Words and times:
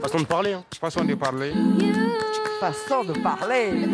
Façon 0.00 0.20
de 0.20 0.24
parler. 0.24 0.52
Hein. 0.54 0.64
Façon 0.80 1.04
de 1.04 1.14
parler. 1.14 1.52
Façon 2.58 3.04
de 3.04 3.12
parler. 3.20 3.86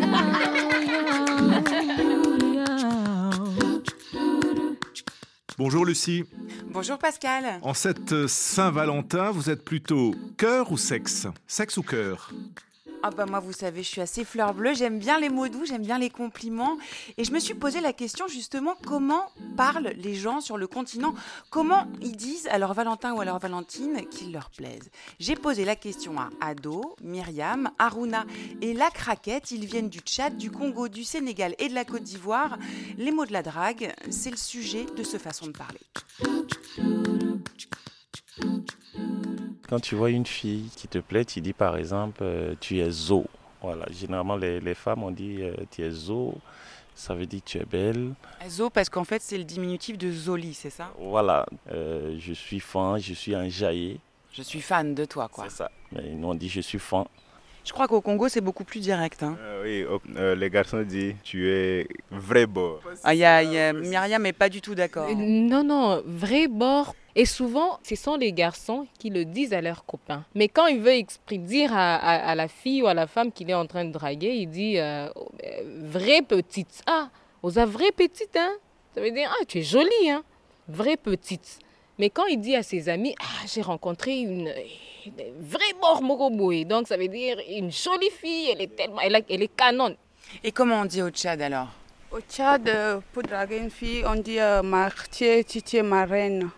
Bonjour 5.57 5.85
Lucie. 5.85 6.23
Bonjour 6.67 6.97
Pascal. 6.97 7.59
En 7.61 7.73
cette 7.73 8.27
Saint-Valentin, 8.27 9.31
vous 9.31 9.49
êtes 9.49 9.65
plutôt 9.65 10.15
cœur 10.37 10.71
ou 10.71 10.77
sexe? 10.77 11.27
Sexe 11.45 11.75
ou 11.75 11.83
cœur? 11.83 12.31
Ah 13.03 13.11
bah 13.11 13.25
moi 13.25 13.39
vous 13.39 13.51
savez 13.51 13.83
je 13.83 13.89
suis 13.89 14.01
assez 14.01 14.23
fleur 14.23 14.53
bleue, 14.53 14.73
j'aime 14.73 14.97
bien 14.97 15.19
les 15.19 15.29
mots 15.29 15.49
doux, 15.49 15.65
j'aime 15.65 15.83
bien 15.83 15.99
les 15.99 16.09
compliments 16.09 16.77
et 17.17 17.25
je 17.25 17.33
me 17.33 17.39
suis 17.39 17.53
posé 17.53 17.81
la 17.81 17.91
question 17.91 18.27
justement 18.27 18.75
comment 18.87 19.25
parlent 19.57 19.91
les 19.97 20.15
gens 20.15 20.39
sur 20.39 20.57
le 20.57 20.67
continent, 20.67 21.13
comment 21.49 21.85
ils 22.01 22.15
disent 22.15 22.47
à 22.47 22.57
leur 22.57 22.73
Valentin 22.73 23.13
ou 23.13 23.19
à 23.19 23.25
leur 23.25 23.39
Valentine 23.39 24.05
qu'ils 24.09 24.31
leur 24.31 24.49
plaisent? 24.49 24.89
J'ai 25.19 25.35
posé 25.35 25.65
la 25.65 25.75
question 25.75 26.17
à 26.17 26.29
Ado, 26.39 26.95
Myriam, 27.03 27.69
Aruna 27.77 28.25
et 28.61 28.73
la 28.73 28.89
craquette, 28.89 29.51
ils 29.51 29.65
viennent 29.65 29.89
du 29.89 29.99
Tchad, 29.99 30.37
du 30.37 30.49
Congo, 30.49 30.87
du 30.87 31.03
Sénégal 31.03 31.55
et 31.59 31.67
de 31.67 31.73
la 31.73 31.83
Côte 31.83 32.03
d'Ivoire. 32.03 32.57
Les 32.97 33.11
mots 33.11 33.25
de 33.25 33.33
la 33.33 33.43
drague, 33.43 33.93
c'est 34.09 34.31
le 34.31 34.37
sujet 34.37 34.85
de 34.95 35.03
ce 35.03 35.17
façon 35.17 35.47
de 35.47 35.51
parler. 35.51 35.81
Quand 39.73 39.79
tu 39.79 39.95
vois 39.95 40.11
une 40.11 40.27
fille 40.27 40.69
qui 40.75 40.87
te 40.87 40.99
plaît, 40.99 41.25
tu 41.25 41.41
dis 41.41 41.51
par 41.51 41.77
exemple, 41.77 42.19
euh, 42.21 42.53
tu 42.59 42.77
es 42.77 42.91
zo. 42.91 43.25
Voilà, 43.59 43.87
généralement 43.89 44.35
les, 44.35 44.59
les 44.59 44.75
femmes 44.75 45.01
ont 45.01 45.09
dit, 45.09 45.37
euh, 45.39 45.55
tu 45.71 45.81
es 45.81 45.89
zo, 45.89 46.35
ça 46.93 47.15
veut 47.15 47.25
dire 47.25 47.41
tu 47.43 47.57
es 47.57 47.65
belle. 47.65 48.11
Zo 48.47 48.69
parce 48.69 48.87
qu'en 48.87 49.03
fait 49.03 49.19
c'est 49.19 49.39
le 49.39 49.43
diminutif 49.43 49.97
de 49.97 50.11
Zoli, 50.11 50.53
c'est 50.53 50.69
ça? 50.69 50.91
Voilà, 50.99 51.47
euh, 51.71 52.15
je 52.19 52.33
suis 52.33 52.59
fan, 52.59 52.99
je 52.99 53.15
suis 53.15 53.35
enjaillé. 53.35 53.99
Je 54.31 54.43
suis 54.43 54.61
fan 54.61 54.93
de 54.93 55.05
toi, 55.05 55.27
quoi. 55.27 55.45
C'est 55.45 55.55
ça, 55.55 55.71
mais 55.91 56.03
nous 56.03 56.27
on 56.27 56.35
dit 56.35 56.49
je 56.49 56.61
suis 56.61 56.77
fan. 56.77 57.05
Je 57.63 57.71
crois 57.71 57.87
qu'au 57.87 58.01
Congo, 58.01 58.27
c'est 58.27 58.41
beaucoup 58.41 58.63
plus 58.63 58.79
direct. 58.79 59.23
Hein. 59.23 59.37
oui, 59.63 59.85
les 60.37 60.49
garçons 60.49 60.81
disent 60.81 61.15
tu 61.23 61.49
es 61.49 61.87
vrai 62.11 62.45
beau. 62.45 62.79
Ah, 63.03 63.15
y 63.15 63.23
a, 63.23 63.41
y 63.43 63.57
a, 63.57 63.73
Myriam 63.73 64.21
n'est 64.21 64.33
pas 64.33 64.49
du 64.49 64.61
tout 64.61 64.75
d'accord. 64.75 65.09
non, 65.15 65.63
non, 65.63 66.03
vrai 66.05 66.47
bord 66.47 66.93
et 67.15 67.25
souvent, 67.25 67.79
ce 67.83 67.95
sont 67.95 68.15
les 68.15 68.33
garçons 68.33 68.87
qui 68.97 69.09
le 69.09 69.23
disent 69.23 69.53
à 69.53 69.61
leurs 69.61 69.85
copains. 69.85 70.25
Mais 70.33 70.47
quand 70.47 70.65
il 70.65 70.79
veut 70.79 71.03
dire 71.37 71.71
à, 71.73 72.33
la 72.35 72.47
fille 72.47 72.81
ou 72.81 72.87
à 72.87 72.93
la 72.93 73.05
femme 73.05 73.31
qu'il 73.31 73.49
est 73.49 73.55
en 73.55 73.67
train 73.67 73.85
de 73.85 73.91
draguer, 73.91 74.35
il 74.35 74.47
dit 74.47 74.79
euh, 74.79 75.07
vraie 75.83 76.23
petite. 76.23 76.81
Ah, 76.87 77.09
aux 77.43 77.51
vraie 77.51 77.91
petite, 77.91 78.35
hein 78.35 78.53
Ça 78.95 79.01
veut 79.01 79.11
dire, 79.11 79.31
ah, 79.39 79.45
tu 79.47 79.59
es 79.59 79.61
jolie, 79.61 80.09
hein 80.09 80.23
Vraie 80.67 80.97
petite. 80.97 81.59
Mais 81.99 82.09
quand 82.09 82.25
il 82.25 82.39
dit 82.39 82.55
à 82.55 82.63
ses 82.63 82.89
amis, 82.89 83.13
ah, 83.19 83.45
j'ai 83.45 83.61
rencontré 83.61 84.17
une, 84.19 84.51
mormoroboué. 85.81 86.65
Donc 86.65 86.87
ça 86.87 86.97
veut 86.97 87.07
dire 87.07 87.37
une 87.49 87.71
jolie 87.71 88.09
fille, 88.09 88.49
elle 88.51 88.61
est 88.61 88.75
tellement, 88.75 89.01
elle, 89.01 89.15
est 89.15 89.55
canon. 89.55 89.95
Et 90.43 90.51
comment 90.51 90.81
on 90.81 90.85
dit 90.85 91.01
au 91.01 91.09
Tchad 91.09 91.41
alors? 91.41 91.67
Au 92.11 92.19
Tchad, 92.19 92.67
euh, 92.67 92.99
pour 93.11 93.23
draguer 93.23 93.57
une 93.57 93.71
fille, 93.71 94.03
on 94.05 94.15
dit 94.15 94.39
euh, 94.39 94.61
martier, 94.61 95.43
titier, 95.43 95.81
ma 95.81 96.05
reine. 96.05 96.49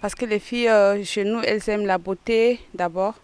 Parce 0.00 0.14
que 0.14 0.26
les 0.26 0.38
filles, 0.38 0.68
euh, 0.68 1.02
chez 1.04 1.24
nous, 1.24 1.40
elles 1.40 1.68
aiment 1.70 1.86
la 1.86 1.98
beauté 1.98 2.60
d'abord. 2.74 3.14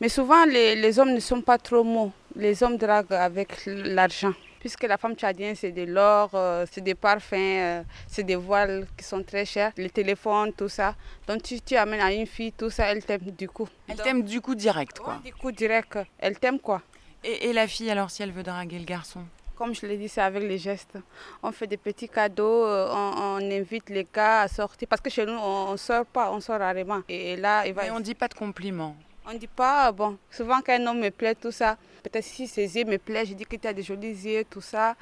Mais 0.00 0.08
souvent, 0.08 0.44
les, 0.44 0.98
hommes 0.98 1.12
ne 1.14 1.20
sont 1.20 1.40
pas 1.40 1.58
trop 1.58 1.84
mots. 1.84 2.12
Les 2.34 2.62
hommes 2.62 2.76
draguent 2.76 3.12
avec 3.12 3.50
l'argent. 3.66 4.32
Puisque 4.64 4.84
la 4.84 4.96
femme 4.96 5.14
tchadienne, 5.14 5.54
c'est 5.54 5.72
de 5.72 5.82
l'or, 5.82 6.30
euh, 6.32 6.64
c'est 6.70 6.80
des 6.80 6.94
parfums, 6.94 7.34
euh, 7.34 7.82
c'est 8.06 8.22
des 8.22 8.36
voiles 8.36 8.86
qui 8.96 9.04
sont 9.04 9.22
très 9.22 9.44
chers, 9.44 9.72
les 9.76 9.90
téléphones, 9.90 10.54
tout 10.54 10.70
ça. 10.70 10.94
Donc 11.28 11.42
tu, 11.42 11.60
tu 11.60 11.76
amènes 11.76 12.00
à 12.00 12.10
une 12.10 12.26
fille, 12.26 12.50
tout 12.50 12.70
ça, 12.70 12.86
elle 12.86 13.04
t'aime 13.04 13.30
du 13.42 13.46
coup. 13.46 13.68
Elle 13.86 13.98
t'aime 13.98 14.22
du 14.22 14.40
coup 14.40 14.54
direct, 14.54 15.00
quoi. 15.00 15.20
du 15.22 15.34
coup 15.34 15.52
direct, 15.52 15.98
elle 16.18 16.38
t'aime 16.38 16.58
quoi. 16.58 16.80
et 17.22 17.52
la 17.52 17.66
fille, 17.66 17.90
alors, 17.90 18.10
si 18.10 18.22
elle 18.22 18.32
veut 18.32 18.42
draguer 18.42 18.78
le 18.78 18.86
garçon? 18.86 19.20
Comme 19.54 19.74
je 19.74 19.86
l'ai 19.86 19.98
dit, 19.98 20.08
c'est 20.08 20.22
avec 20.22 20.42
les 20.42 20.58
gestes. 20.58 20.98
On 21.42 21.52
fait 21.52 21.66
des 21.66 21.76
petits 21.76 22.08
cadeaux, 22.08 22.64
euh, 22.64 22.88
on, 22.90 23.36
invite 23.36 23.90
les 23.90 24.06
gars 24.12 24.40
à 24.40 24.48
sortir. 24.48 24.88
Parce 24.88 25.02
que 25.02 25.10
chez 25.10 25.26
nous, 25.26 25.32
on 25.32 25.72
ne 25.72 25.76
sort 25.76 26.06
pas, 26.06 26.32
on 26.32 26.40
sort 26.40 26.58
rarement. 26.58 27.02
Et 27.08 27.36
là, 27.36 27.66
il 27.66 27.74
va... 27.74 27.82
Mais 27.82 27.90
on 27.90 27.98
ne 27.98 28.04
dit 28.04 28.14
pas 28.14 28.28
de 28.28 28.34
compliments. 28.34 28.96
On 29.26 29.32
ne 29.32 29.38
dit 29.38 29.46
pas, 29.46 29.90
bon, 29.90 30.18
souvent 30.30 30.60
quand 30.60 30.72
un 30.74 30.86
homme 30.86 31.00
me 31.00 31.10
plaît, 31.10 31.34
tout 31.34 31.50
ça, 31.50 31.78
peut-être 32.02 32.24
si 32.24 32.46
ses 32.46 32.76
yeux 32.76 32.84
me 32.84 32.98
plaisent, 32.98 33.28
je 33.28 33.34
dis 33.34 33.46
que 33.46 33.56
tu 33.56 33.66
as 33.66 33.72
des 33.72 33.82
jolis 33.82 34.12
yeux, 34.12 34.44
tout 34.48 34.60
ça. 34.60 34.96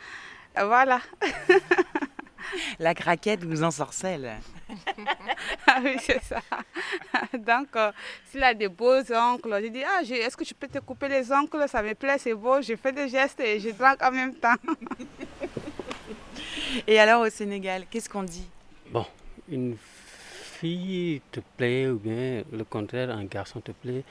Voilà. 0.54 1.00
La 2.78 2.94
craquette 2.94 3.44
vous 3.44 3.62
ensorcelle. 3.62 4.32
ah 5.66 5.80
oui, 5.82 5.96
c'est 6.00 6.22
ça. 6.22 6.40
Donc, 7.38 7.68
euh, 7.76 7.90
s'il 8.30 8.42
a 8.44 8.54
des 8.54 8.68
beaux 8.68 9.00
ongles, 9.12 9.60
je 9.62 9.68
dis, 9.68 9.82
ah, 9.84 10.02
est-ce 10.02 10.36
que 10.36 10.44
je 10.44 10.54
peux 10.54 10.68
te 10.68 10.78
couper 10.78 11.08
les 11.08 11.32
ongles 11.32 11.66
Ça 11.68 11.82
me 11.82 11.94
plaît, 11.94 12.18
c'est 12.18 12.34
beau. 12.34 12.60
Je 12.60 12.76
fais 12.76 12.92
des 12.92 13.08
gestes 13.08 13.40
et 13.40 13.58
je 13.58 13.70
drague 13.70 14.02
en 14.02 14.10
même 14.10 14.34
temps. 14.34 14.54
et 16.86 16.98
alors 16.98 17.22
au 17.22 17.30
Sénégal, 17.30 17.86
qu'est-ce 17.90 18.08
qu'on 18.08 18.22
dit? 18.22 18.48
Bon, 18.90 19.06
une 19.48 19.76
fille 20.62 21.20
te 21.32 21.40
plaît 21.56 21.88
ou 21.88 21.98
bien 21.98 22.42
le 22.52 22.64
contraire, 22.64 23.10
un 23.10 23.24
garçon 23.24 23.60
te 23.60 23.72
plaît. 23.72 24.04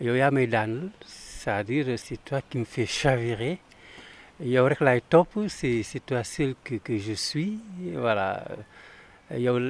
Yoya 0.00 0.30
Medan, 0.32 0.90
c'est-à-dire 1.06 1.86
c'est 1.96 2.24
toi 2.24 2.40
qui 2.48 2.58
me 2.58 2.64
fais 2.64 2.86
chavirer 2.86 3.58
yow 4.40 4.64
rek 4.66 4.80
laay 4.80 5.02
top 5.08 5.28
c'est 5.48 5.82
c'est 5.84 6.04
toi 6.04 6.24
seul 6.24 6.54
que 6.64 6.74
que 6.76 6.96
je 6.98 7.12
suis 7.12 7.60
voilà 7.94 8.42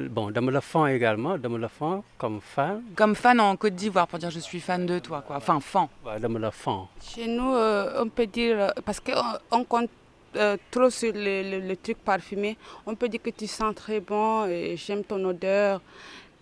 bon 0.09 0.31
dama 0.31 0.51
la 0.51 0.61
fan 0.61 0.87
également 0.87 1.37
dama 1.37 1.57
la 1.59 1.67
fan 1.69 2.01
comme 2.17 2.39
fan. 2.41 2.81
comme 2.95 3.13
fan 3.13 3.39
en 3.39 3.55
Côte 3.55 3.75
d'Ivoire 3.75 4.07
pour 4.07 4.17
dire 4.17 4.31
je 4.31 4.39
suis 4.39 4.59
fan 4.59 4.85
de 4.85 4.97
toi 4.99 5.21
quoi 5.21 5.35
enfin 5.35 5.59
fan. 5.59 5.87
dama 6.19 6.39
la 6.39 6.49
fan. 6.51 6.87
chez 7.01 7.27
nous 7.27 7.53
euh, 7.53 8.01
on 8.01 8.09
peut 8.09 8.25
dire 8.25 8.73
parce 8.83 8.99
que 8.99 9.11
on 9.51 9.63
compte 9.63 9.91
euh, 10.35 10.57
trop 10.71 10.89
sur 10.89 11.13
le, 11.13 11.43
le, 11.51 11.59
le, 11.59 11.75
truc 11.77 11.97
parfumé. 11.99 12.57
On 12.87 12.95
peut 12.95 13.07
dire 13.07 13.21
que 13.21 13.29
tu 13.29 13.45
sens 13.45 13.75
très 13.75 13.99
bon, 13.99 14.47
et 14.47 14.75
j'aime 14.77 15.03
ton 15.03 15.23
odeur, 15.25 15.79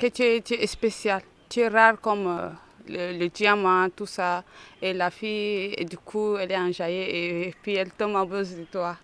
que 0.02 0.08
tu 0.08 0.24
es, 0.24 0.42
tu 0.42 0.56
es 0.56 0.66
spécial. 0.66 1.22
Tu 1.48 1.60
es 1.60 1.68
rare 1.68 2.02
comme 2.02 2.26
euh, 2.26 3.14
le, 3.20 3.28
diamant, 3.28 3.88
tout 3.96 4.08
ça. 4.08 4.44
Et 4.82 4.94
la 4.94 5.12
fille, 5.12 5.76
et 5.78 5.86
du 5.86 5.98
coup, 5.98 6.38
elle 6.38 6.52
est 6.52 6.58
enjaillée 6.58 7.48
et, 7.48 7.56
puis 7.62 7.76
elle 7.76 7.92
tombe 7.92 8.16
amoureuse 8.16 8.56
de 8.56 8.64
toi. 8.64 8.98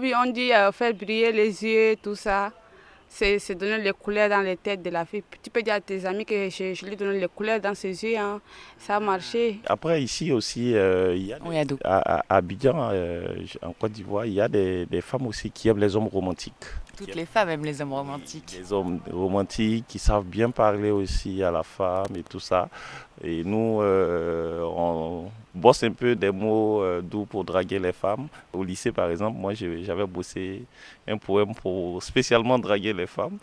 Bien 0.00 0.22
on 0.24 0.30
dit 0.30 0.52
euh, 0.52 0.70
faire 0.70 0.94
briller 0.94 1.32
les 1.32 1.64
yeux, 1.64 1.96
tout 2.00 2.14
ça. 2.14 2.52
C'est 3.08 3.54
donner 3.54 3.78
les 3.78 3.92
couleurs 3.92 4.28
dans 4.28 4.40
les 4.40 4.56
têtes 4.56 4.82
de 4.82 4.90
la 4.90 5.04
fille. 5.04 5.22
Tu 5.42 5.48
peux 5.48 5.62
dire 5.62 5.74
à 5.74 5.80
tes 5.80 6.04
amis 6.04 6.24
que 6.24 6.48
je, 6.50 6.74
je 6.74 6.84
lui 6.84 6.96
donne 6.96 7.18
les 7.18 7.28
couleurs 7.28 7.60
dans 7.60 7.74
ses 7.74 8.04
yeux. 8.04 8.18
Hein. 8.18 8.40
Ça 8.78 8.96
a 8.96 9.00
marché. 9.00 9.60
Après, 9.66 10.02
ici 10.02 10.32
aussi, 10.32 10.74
euh, 10.74 11.14
il 11.16 11.26
y 11.26 11.32
a 11.32 11.38
à, 11.84 12.20
à, 12.28 12.36
Abidjan, 12.36 12.90
euh, 12.92 13.36
en 13.62 13.72
Côte 13.72 13.92
d'Ivoire, 13.92 14.26
il 14.26 14.34
y 14.34 14.40
a 14.40 14.48
des, 14.48 14.86
des 14.86 15.00
femmes 15.00 15.26
aussi 15.26 15.50
qui 15.50 15.68
aiment 15.68 15.78
les 15.78 15.96
hommes 15.96 16.08
romantiques. 16.08 16.66
Toutes 16.96 17.14
les 17.14 17.26
femmes 17.26 17.50
aiment 17.50 17.64
les 17.64 17.80
hommes 17.80 17.92
romantiques. 17.92 18.56
Les 18.58 18.72
hommes 18.72 19.00
romantiques 19.10 19.84
qui 19.86 19.98
savent 19.98 20.24
bien 20.24 20.50
parler 20.50 20.90
aussi 20.90 21.42
à 21.42 21.50
la 21.50 21.62
femme 21.62 22.16
et 22.16 22.22
tout 22.22 22.40
ça. 22.40 22.68
Et 23.22 23.44
nous, 23.44 23.80
euh, 23.80 24.62
on 24.62 25.30
bosse 25.54 25.82
un 25.82 25.92
peu 25.92 26.14
des 26.14 26.30
mots 26.30 26.82
euh, 26.82 27.00
doux 27.02 27.26
pour 27.26 27.44
draguer 27.44 27.78
les 27.78 27.92
femmes. 27.92 28.28
Au 28.52 28.64
lycée, 28.64 28.92
par 28.92 29.10
exemple, 29.10 29.38
moi, 29.38 29.52
j'avais 29.54 30.06
bossé 30.06 30.64
un 31.06 31.18
poème 31.18 31.54
pour 31.54 32.02
spécialement 32.02 32.58
draguer 32.58 32.92
les 32.92 33.06
femmes. 33.06 33.38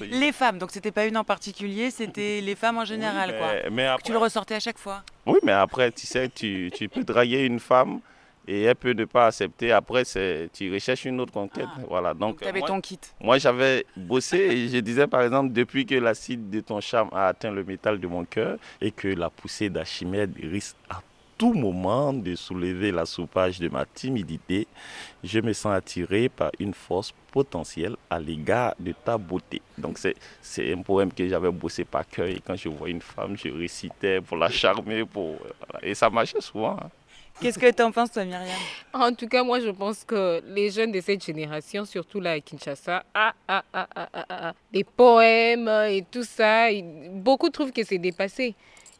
Les 0.00 0.32
femmes, 0.32 0.58
donc 0.58 0.72
c'était 0.72 0.90
pas 0.90 1.06
une 1.06 1.16
en 1.16 1.22
particulier, 1.22 1.90
c'était 1.90 2.40
les 2.40 2.56
femmes 2.56 2.78
en 2.78 2.84
général, 2.84 3.36
quoi. 3.38 3.70
Mais 3.70 3.88
tu 4.02 4.10
le 4.10 4.18
ressortais 4.18 4.56
à 4.56 4.60
chaque 4.60 4.78
fois. 4.78 5.04
Oui, 5.24 5.38
mais 5.44 5.52
après, 5.52 5.92
tu 5.92 6.04
sais, 6.04 6.28
tu, 6.28 6.72
tu 6.74 6.88
peux 6.88 7.04
draguer 7.04 7.44
une 7.44 7.60
femme 7.60 8.00
et 8.46 8.62
elle 8.62 8.74
peut 8.74 8.92
ne 8.92 9.04
pas 9.04 9.26
accepter. 9.26 9.72
Après, 9.72 10.04
tu 10.04 10.72
recherches 10.72 11.04
une 11.04 11.20
autre 11.20 11.32
conquête. 11.32 11.66
Ah. 11.76 11.80
Voilà. 11.88 12.14
Donc, 12.14 12.42
avais 12.42 12.60
ton 12.62 12.80
kit. 12.80 12.98
Moi, 13.20 13.38
j'avais 13.38 13.84
bossé 13.96 14.38
et 14.38 14.68
je 14.68 14.78
disais, 14.78 15.06
par 15.06 15.22
exemple, 15.22 15.52
depuis 15.52 15.86
que 15.86 15.94
l'acide 15.94 16.50
de 16.50 16.60
ton 16.60 16.80
charme 16.80 17.08
a 17.12 17.28
atteint 17.28 17.50
le 17.50 17.64
métal 17.64 17.98
de 17.98 18.06
mon 18.06 18.24
cœur 18.24 18.58
et 18.80 18.90
que 18.90 19.08
la 19.08 19.30
poussée 19.30 19.70
d'Archimède 19.70 20.34
risque 20.42 20.76
à 20.88 21.00
tout 21.36 21.52
moment 21.52 22.12
de 22.12 22.34
soulever 22.34 22.92
la 22.92 23.06
soupage 23.06 23.58
de 23.58 23.68
ma 23.68 23.84
timidité, 23.84 24.66
je 25.22 25.40
me 25.40 25.52
sens 25.52 25.74
attiré 25.74 26.28
par 26.28 26.50
une 26.58 26.74
force 26.74 27.12
potentielle 27.32 27.96
à 28.08 28.20
l'égard 28.20 28.74
de 28.78 28.92
ta 28.92 29.18
beauté. 29.18 29.60
Donc 29.76 29.98
c'est 30.40 30.72
un 30.72 30.82
poème 30.82 31.12
que 31.12 31.28
j'avais 31.28 31.50
bossé 31.50 31.84
par 31.84 32.06
cœur 32.06 32.28
et 32.28 32.40
quand 32.44 32.56
je 32.56 32.68
vois 32.68 32.88
une 32.88 33.00
femme, 33.00 33.36
je 33.36 33.48
récitais 33.48 34.20
pour 34.20 34.36
la 34.36 34.48
charmer. 34.48 35.04
Pour, 35.04 35.36
Et 35.82 35.94
ça 35.94 36.08
marchait 36.08 36.40
souvent. 36.40 36.76
Hein. 36.80 36.90
Qu'est-ce 37.40 37.58
que 37.58 37.70
tu 37.70 37.82
en 37.82 37.90
penses, 37.90 38.12
toi, 38.12 38.24
Myriam? 38.24 38.58
En 38.92 39.12
tout 39.12 39.26
cas, 39.26 39.42
moi, 39.42 39.60
je 39.60 39.70
pense 39.70 40.04
que 40.04 40.42
les 40.46 40.70
jeunes 40.70 40.92
de 40.92 41.00
cette 41.00 41.24
génération, 41.24 41.84
surtout 41.84 42.20
là 42.20 42.32
à 42.32 42.40
Kinshasa, 42.40 43.04
ah, 43.12 43.34
ah, 43.48 43.64
ah, 43.72 43.88
ah, 43.92 44.52
poèmes 44.96 45.68
et 45.88 46.04
tout 46.10 46.22
ça, 46.22 46.68
beaucoup 47.10 47.50
trouvent 47.50 47.72
que 47.72 47.84
c'est 47.84 47.98
dépassé. 47.98 48.54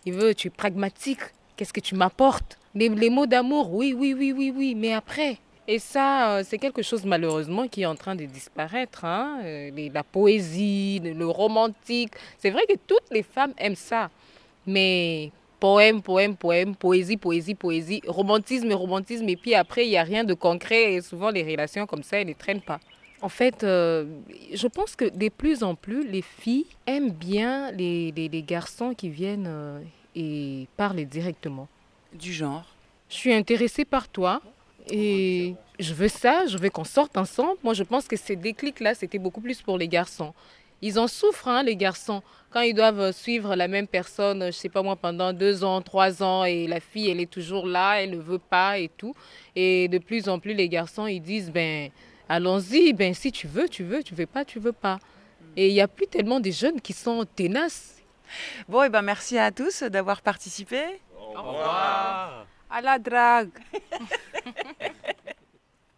Ils 0.05 0.13
veulent, 0.13 0.35
tu 0.35 0.49
es 0.49 0.51
pragmatique, 0.51 1.21
qu'est-ce 1.57 1.73
que 1.73 1.81
tu 1.81 1.95
m'apportes? 1.95 2.59
Les, 2.75 2.89
les, 2.89 3.09
mots 3.09 3.27
d'amour, 3.27 3.73
oui, 3.73 3.95
oui, 3.97 4.15
oui, 4.19 4.33
oui, 4.37 4.53
oui, 4.55 4.75
mais 4.75 4.93
après 4.93 5.39
et 5.67 5.79
ça, 5.79 6.43
c'est 6.45 6.59
quelque 6.59 6.83
chose 6.83 7.07
malheureusement 7.07 7.69
qui 7.69 7.83
est 7.83 7.87
en 7.87 7.95
train 7.95 8.15
de 8.15 8.27
disparaître. 8.27 9.05
Hein? 9.05 9.41
La 9.95 10.03
poésie, 10.03 11.01
le 11.03 11.27
romantique. 11.27 12.13
C'est 12.39 12.51
vrai 12.51 12.67
que 12.69 12.75
toutes 12.87 13.11
les 13.11 13.23
femmes 13.23 13.55
aiment 13.57 13.75
ça. 13.75 14.11
Mais 14.67 15.33
poème, 15.65 16.03
poème, 16.03 16.37
poème, 16.37 16.77
poésie, 16.77 17.17
poésie, 17.17 17.55
poésie, 17.55 18.03
romantisme, 18.07 18.71
romantisme, 18.75 19.27
et 19.31 19.37
puis 19.43 19.55
après, 19.55 19.87
il 19.87 19.89
n'y 19.89 19.97
a 19.97 20.03
rien 20.03 20.23
de 20.23 20.35
concret, 20.35 20.93
et 20.93 21.01
souvent 21.01 21.31
les 21.31 21.43
relations 21.43 21.87
comme 21.87 22.03
ça, 22.03 22.19
elles 22.19 22.27
ne 22.27 22.35
traînent 22.35 22.61
pas. 22.61 22.81
En 23.23 23.31
fait, 23.31 23.65
euh, 23.65 24.05
je 24.53 24.67
pense 24.67 24.95
que 24.95 25.07
de 25.07 25.29
plus 25.31 25.63
en 25.63 25.75
plus, 25.75 26.07
les 26.07 26.21
filles 26.21 26.67
aiment 26.87 27.13
bien 27.13 27.73
les, 27.73 28.13
les, 28.13 28.29
les 28.29 28.43
garçons 28.43 28.93
qui 28.93 29.09
viennent 29.09 29.49
euh, 29.49 29.81
et 30.15 30.67
parlent 30.77 31.03
directement. 31.07 31.67
Du 32.13 32.35
genre? 32.35 32.67
Je 33.09 33.15
suis 33.15 33.33
intéressée 33.33 33.87
par 33.87 34.07
toi 34.09 34.43
et 34.91 35.55
je 35.79 35.95
veux 35.95 36.09
ça, 36.09 36.45
je 36.47 36.59
veux 36.59 36.69
qu'on 36.69 36.85
sorte 36.85 37.17
ensemble. 37.17 37.57
Moi, 37.65 37.73
je 37.73 37.85
pense 37.85 38.07
que 38.07 38.17
ces 38.17 38.37
déclics-là, 38.37 38.95
c'était 38.95 39.19
beaucoup 39.19 39.41
plus 39.41 39.63
pour 39.63 39.79
les 39.79 39.89
garçons. 39.89 40.35
Ils 40.87 40.99
en 40.99 41.09
souffrent, 41.09 41.49
hein, 41.49 41.63
les 41.63 41.77
garçons, 41.77 42.23
quand 42.51 42.61
ils 42.61 42.75
doivent 42.75 43.11
suivre 43.13 43.57
la 43.57 43.69
même 43.69 43.87
personne, 43.87 44.45
je 44.45 44.51
sais 44.51 44.69
pas 44.69 44.83
moi, 44.83 44.97
pendant 44.97 45.33
deux 45.33 45.65
ans, 45.65 45.81
trois 45.81 46.23
ans, 46.23 46.45
et 46.45 46.67
la 46.67 46.79
fille, 46.79 47.09
elle 47.09 47.21
est 47.21 47.31
toujours 47.31 47.67
là, 47.67 48.03
elle 48.03 48.11
ne 48.11 48.19
veut 48.19 48.39
pas 48.39 48.79
et 48.79 48.91
tout. 48.99 49.15
Et 49.57 49.89
de 49.89 49.97
plus 49.97 50.29
en 50.29 50.39
plus, 50.39 50.53
les 50.53 50.69
garçons, 50.69 51.07
ils 51.07 51.21
disent, 51.21 51.51
ben, 51.51 51.89
allons-y, 52.29 52.93
ben, 52.93 53.15
si 53.15 53.33
tu 53.33 53.47
veux, 53.47 53.67
tu 53.67 53.83
veux, 53.83 54.03
tu 54.03 54.15
veux 54.15 54.27
pas, 54.27 54.45
tu 54.45 54.59
veux 54.59 54.73
pas. 54.73 54.99
Et 55.57 55.69
il 55.69 55.73
n'y 55.73 55.81
a 55.81 55.89
plus 55.89 56.07
tellement 56.07 56.39
de 56.39 56.51
jeunes 56.51 56.83
qui 56.83 56.93
sont 56.93 57.25
tenaces. 57.35 58.03
Bon, 58.69 58.83
et 58.83 58.91
ben 58.91 59.01
merci 59.01 59.39
à 59.39 59.51
tous 59.51 59.85
d'avoir 59.85 60.21
participé. 60.21 60.83
À 62.69 62.81
la 62.83 62.99
drague. 62.99 63.49